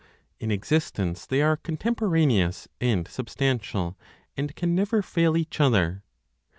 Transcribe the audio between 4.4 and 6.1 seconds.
can never fail each other.